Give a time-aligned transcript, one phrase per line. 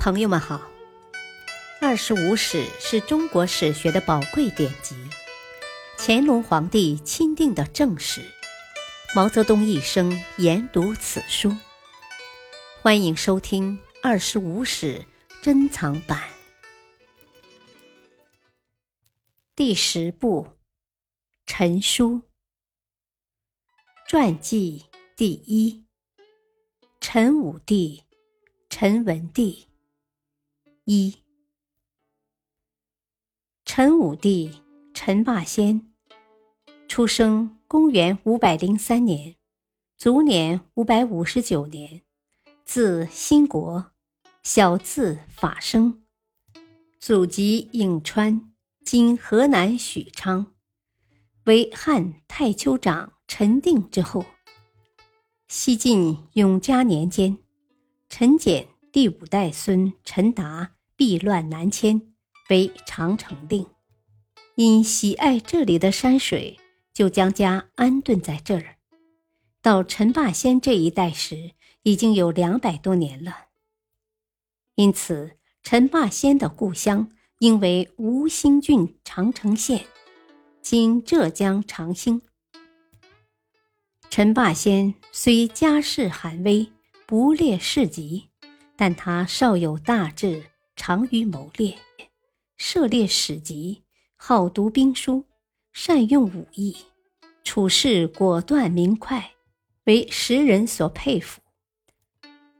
[0.00, 0.56] 朋友们好，
[1.78, 4.96] 《二十五史》是中国史学的宝贵典籍，
[5.98, 8.22] 乾隆皇帝钦定的正史，
[9.14, 11.54] 毛泽东一生研读此书。
[12.80, 15.04] 欢迎收听《二十五史
[15.42, 16.18] 珍藏版》
[19.54, 20.46] 第十部
[21.44, 22.22] 《陈书
[24.08, 25.84] 传记》第一：
[27.02, 28.02] 陈武帝，
[28.70, 29.66] 陈文帝。
[30.92, 31.18] 一，
[33.64, 34.60] 陈武帝
[34.92, 35.92] 陈霸先，
[36.88, 39.36] 出生公元五百零三年，
[39.96, 42.02] 卒年五百五十九年，
[42.64, 43.92] 字兴国，
[44.42, 46.02] 小字法生，
[46.98, 48.52] 祖籍颍川
[48.84, 50.54] （今河南许昌），
[51.46, 54.26] 为汉太丘长陈定之后。
[55.46, 57.38] 西晋永嘉年间，
[58.08, 60.72] 陈简第五代孙陈达。
[61.00, 62.12] 避乱南迁，
[62.50, 63.66] 为长城令。
[64.56, 66.60] 因喜爱这里的山水，
[66.92, 68.76] 就将家安顿在这儿。
[69.62, 71.52] 到陈霸先这一代时，
[71.84, 73.46] 已经有两百多年了。
[74.74, 79.86] 因此，陈霸先的故乡应为吴兴郡长城县，
[80.60, 82.20] 今浙江长兴。
[84.10, 86.70] 陈霸先虽家世寒微，
[87.06, 88.28] 不列世籍，
[88.76, 90.49] 但他少有大志。
[90.82, 91.74] 长于谋略，
[92.56, 93.82] 涉猎史籍，
[94.16, 95.26] 好读兵书，
[95.74, 96.74] 善用武艺，
[97.44, 99.32] 处事果断明快，
[99.84, 101.42] 为时人所佩服。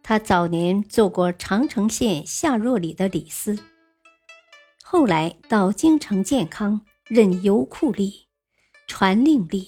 [0.03, 3.59] 他早年做过长城县下若里的李斯，
[4.83, 8.27] 后来到京城健康任游库吏、
[8.87, 9.67] 传令吏，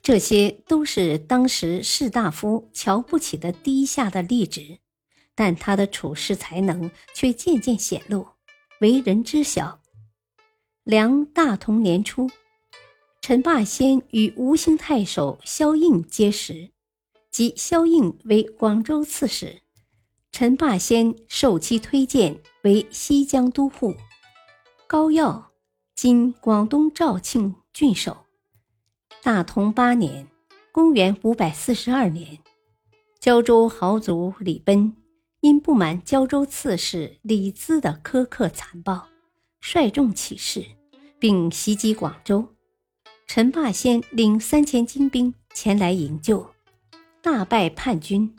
[0.00, 4.78] 这些都是当时士大夫瞧不起的低下的吏职。
[5.40, 8.28] 但他的处事才能却渐渐显露，
[8.82, 9.80] 为人知晓。
[10.84, 12.30] 梁大同年初，
[13.22, 16.72] 陈霸先与吴兴太守萧映结识，
[17.30, 19.62] 即萧映为广州刺史，
[20.30, 23.94] 陈霸先受其推荐为西江都护。
[24.86, 25.52] 高要
[25.96, 28.26] （今广东肇庆郡守）。
[29.24, 30.28] 大同八年
[30.70, 32.40] （公元542年），
[33.18, 34.99] 胶州豪族李奔。
[35.40, 39.08] 因不满胶州刺史李兹的苛刻残暴，
[39.60, 40.64] 率众起事，
[41.18, 42.46] 并袭击广州。
[43.26, 46.50] 陈霸先领三千精兵前来营救，
[47.22, 48.36] 大败叛军。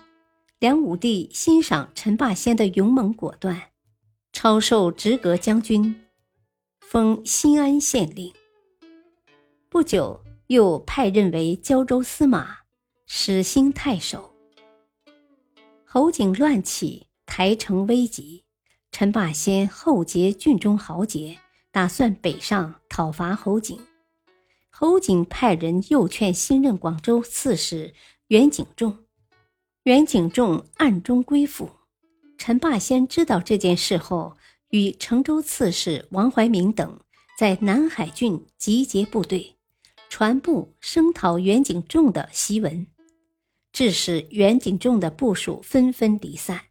[0.59, 3.69] 梁武帝欣赏陈霸先的勇猛果断，
[4.31, 6.03] 超授直阁将军，
[6.81, 8.31] 封新安县令。
[9.69, 12.57] 不久，又派任为胶州司马、
[13.07, 14.30] 始兴太守。
[15.93, 18.45] 侯景乱起，台城危急。
[18.93, 21.37] 陈霸先后结郡中豪杰，
[21.69, 23.77] 打算北上讨伐侯景。
[24.69, 27.93] 侯景派人诱劝新任广州刺史
[28.27, 28.99] 袁景仲，
[29.83, 31.69] 袁景仲暗中归附。
[32.37, 34.37] 陈霸先知道这件事后，
[34.69, 37.01] 与成州刺史王怀民等
[37.37, 39.57] 在南海郡集结部队，
[40.07, 42.87] 传布声讨袁景仲的檄文。
[43.71, 46.61] 致使袁景仲的部属纷纷离散。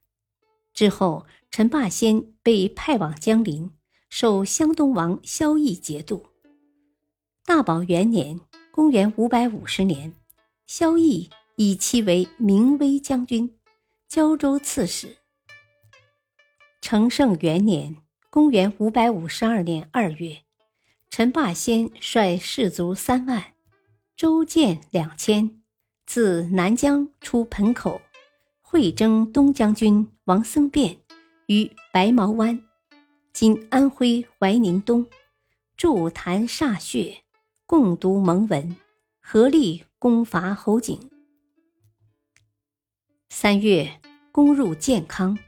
[0.73, 3.73] 之后，陈霸先被派往江陵，
[4.09, 6.27] 受湘东王萧绎节度。
[7.45, 8.41] 大宝元年
[8.71, 10.15] （公元550年），
[10.67, 13.59] 萧绎以其为明威将军、
[14.09, 15.17] 胶州刺史。
[16.81, 17.97] 成圣元年
[18.31, 20.45] （公元552年）二月，
[21.11, 23.55] 陈霸先率士卒三万，
[24.17, 25.60] 州建两千。
[26.13, 28.03] 自南疆出盆口，
[28.61, 30.99] 会征东将军王僧辩
[31.47, 32.61] 于白毛湾
[33.33, 35.07] （今安徽怀宁东），
[35.79, 37.23] 筑坛歃血，
[37.65, 38.75] 共读蒙文，
[39.21, 40.99] 合力攻伐侯景。
[43.29, 44.01] 三月，
[44.33, 45.39] 攻入建康，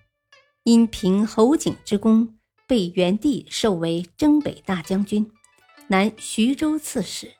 [0.62, 2.38] 因凭侯景之功，
[2.68, 5.28] 被元帝授为征北大将军、
[5.88, 7.32] 南徐州刺史，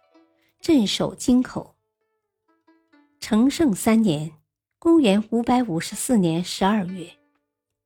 [0.60, 1.71] 镇守京口。
[3.22, 4.32] 成圣三年，
[4.80, 7.08] 公元五百五十四年十二月，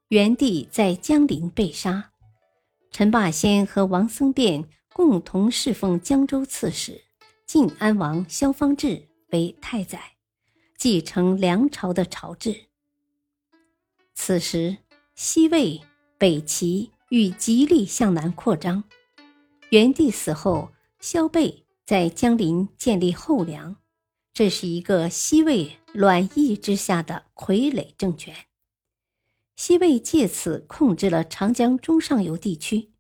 [0.09, 2.13] 元帝在江陵被杀。
[2.91, 7.03] 陈霸先和王僧辩共同侍奉江州刺史
[7.45, 10.01] 晋安王萧方智为太宰，
[10.79, 12.69] 继承梁朝的朝制。
[14.15, 14.79] 此时，
[15.15, 15.83] 西魏、
[16.17, 18.83] 北齐欲极力向南扩张。
[19.69, 23.77] 元帝死后，萧倍在江陵建立后梁。
[24.37, 28.35] 这是一个西魏卵意之下的傀儡政权。
[29.57, 32.91] 西魏借此控制了长江中上游地区，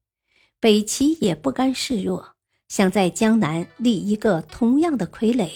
[0.59, 2.37] 北齐也不甘示弱，
[2.69, 5.51] 想在江南立一个同样的傀儡。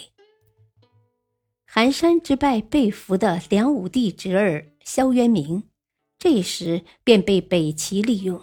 [1.65, 5.62] 寒山之败被俘的梁武帝侄儿萧渊明，
[6.19, 8.38] 这时便被北齐利用，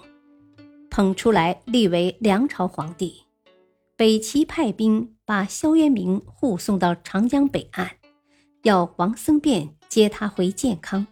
[0.90, 3.26] 捧出来立为梁朝皇帝。
[3.96, 7.98] 北齐派兵把萧渊明护送到长江北岸，
[8.64, 11.06] 要王僧辩接他回建康。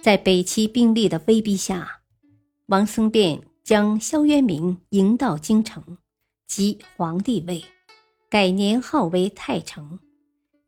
[0.00, 2.00] 在北齐兵力的威逼下，
[2.68, 5.98] 王僧辩将萧渊明迎到京城，
[6.46, 7.62] 即皇帝位，
[8.30, 10.00] 改年号为太成。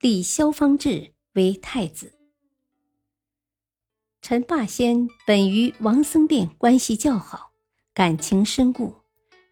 [0.01, 2.13] 立萧方智为太子。
[4.21, 7.53] 陈霸先本与王僧辩关系较好，
[7.95, 8.95] 感情深固，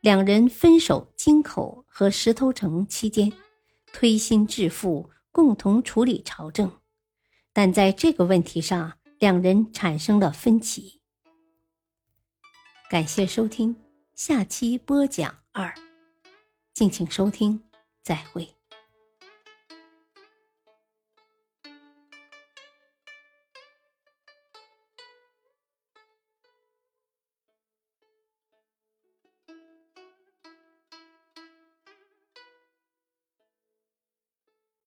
[0.02, 3.30] 两人分手京口和石头城期间，
[3.92, 6.80] 推心置腹，共同处理朝政。
[7.52, 11.02] 但在这个问题上，两人产生了分歧。
[12.88, 13.76] 感谢收听，
[14.14, 15.74] 下期播讲二，
[16.72, 17.62] 敬请收听，
[18.02, 18.62] 再会。